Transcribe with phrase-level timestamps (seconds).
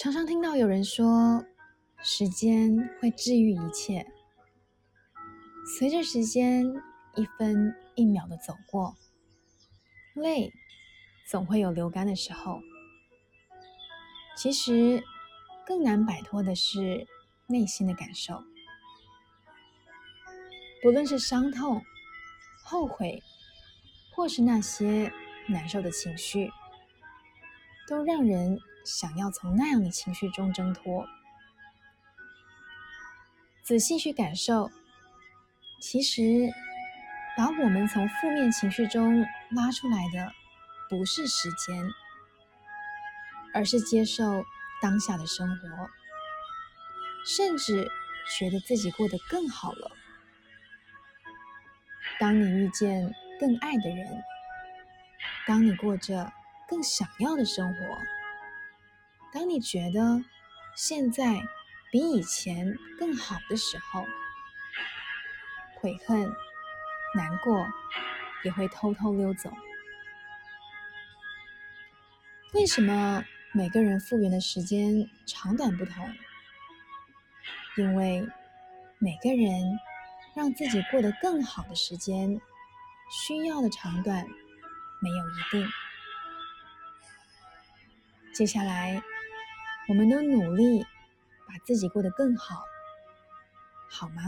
[0.00, 1.44] 常常听到有人说，
[2.04, 4.06] 时间会治愈一切。
[5.76, 6.64] 随着时间
[7.16, 8.94] 一分一秒的走过，
[10.14, 10.52] 泪
[11.28, 12.60] 总会有流干的时候。
[14.36, 15.02] 其实，
[15.66, 17.04] 更难摆脱的是
[17.48, 18.40] 内心的感受，
[20.80, 21.82] 不论是伤痛、
[22.64, 23.20] 后悔，
[24.14, 25.12] 或是那些
[25.48, 26.48] 难受的情绪，
[27.88, 28.60] 都让人。
[28.88, 31.06] 想要从那样的情绪中挣脱，
[33.62, 34.70] 仔细去感受，
[35.78, 36.48] 其实
[37.36, 40.32] 把我们从负面情绪中拉出来的，
[40.88, 41.84] 不是时间，
[43.52, 44.42] 而是接受
[44.80, 45.90] 当下的生活，
[47.26, 47.90] 甚至
[48.38, 49.90] 觉得自己过得更好了。
[52.18, 54.24] 当你遇见更爱的人，
[55.46, 56.32] 当你过着
[56.66, 58.17] 更想要的生活。
[59.32, 60.24] 当你觉得
[60.74, 61.38] 现在
[61.92, 64.02] 比以前更好的时候，
[65.76, 66.20] 悔恨、
[67.14, 67.66] 难过
[68.42, 69.52] 也会偷偷溜走。
[72.54, 76.10] 为什么每个人复原的时间长短不同？
[77.76, 78.26] 因为
[78.98, 79.78] 每个人
[80.34, 82.40] 让自己过得更好的时间，
[83.10, 84.26] 需要的长短
[85.00, 85.68] 没有一定。
[88.32, 89.00] 接下来。
[89.88, 90.84] 我们都努力
[91.46, 92.62] 把自己过得更好，
[93.88, 94.22] 好吗？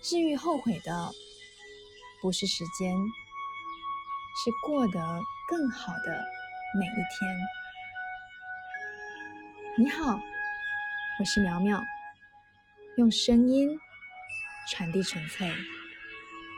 [0.00, 1.10] 治愈后悔的
[2.22, 6.24] 不是时间，是过得更好的
[6.78, 7.36] 每一天。
[9.76, 10.20] 你好，
[11.18, 11.82] 我是苗苗，
[12.98, 13.76] 用声音
[14.70, 15.52] 传递纯粹。